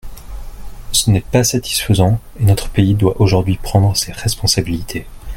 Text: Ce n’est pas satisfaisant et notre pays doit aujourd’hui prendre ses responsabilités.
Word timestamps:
Ce 0.91 1.11
n’est 1.11 1.21
pas 1.21 1.43
satisfaisant 1.43 2.19
et 2.39 2.45
notre 2.45 2.69
pays 2.71 2.95
doit 2.95 3.21
aujourd’hui 3.21 3.57
prendre 3.61 3.95
ses 3.95 4.11
responsabilités. 4.11 5.05